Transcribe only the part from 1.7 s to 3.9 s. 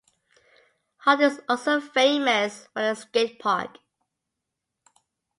famous for the skatepark.